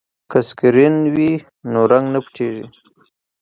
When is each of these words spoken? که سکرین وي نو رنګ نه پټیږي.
که 0.31 0.39
سکرین 0.47 0.95
وي 1.13 1.31
نو 1.71 1.81
رنګ 1.91 2.05
نه 2.13 2.19
پټیږي. 2.25 2.65